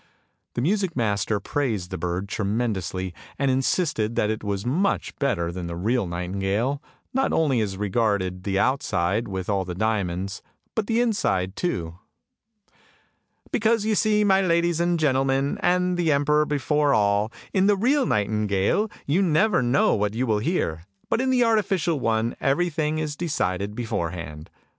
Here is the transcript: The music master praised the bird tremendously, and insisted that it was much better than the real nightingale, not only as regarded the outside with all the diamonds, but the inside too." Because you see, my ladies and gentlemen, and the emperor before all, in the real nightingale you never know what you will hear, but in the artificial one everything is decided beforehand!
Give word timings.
The 0.55 0.61
music 0.63 0.95
master 0.95 1.39
praised 1.39 1.91
the 1.91 1.97
bird 1.99 2.27
tremendously, 2.27 3.13
and 3.37 3.51
insisted 3.51 4.15
that 4.15 4.31
it 4.31 4.43
was 4.43 4.65
much 4.65 5.15
better 5.19 5.51
than 5.51 5.67
the 5.67 5.75
real 5.75 6.07
nightingale, 6.07 6.81
not 7.13 7.31
only 7.31 7.61
as 7.61 7.77
regarded 7.77 8.41
the 8.43 8.57
outside 8.57 9.27
with 9.27 9.47
all 9.47 9.63
the 9.63 9.75
diamonds, 9.75 10.41
but 10.73 10.87
the 10.87 10.99
inside 11.01 11.55
too." 11.55 11.99
Because 13.51 13.85
you 13.85 13.93
see, 13.93 14.23
my 14.23 14.41
ladies 14.41 14.79
and 14.79 14.99
gentlemen, 14.99 15.59
and 15.61 15.97
the 15.97 16.11
emperor 16.11 16.47
before 16.47 16.95
all, 16.95 17.31
in 17.53 17.67
the 17.67 17.77
real 17.77 18.07
nightingale 18.07 18.89
you 19.05 19.21
never 19.21 19.61
know 19.61 19.93
what 19.93 20.15
you 20.15 20.25
will 20.25 20.39
hear, 20.39 20.81
but 21.11 21.21
in 21.21 21.29
the 21.29 21.43
artificial 21.43 21.99
one 21.99 22.35
everything 22.41 22.97
is 22.97 23.15
decided 23.15 23.75
beforehand! 23.75 24.49